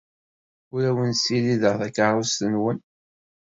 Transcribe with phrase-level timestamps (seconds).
[0.73, 2.79] Ur awen-ssirideɣ takeṛṛust-nwen.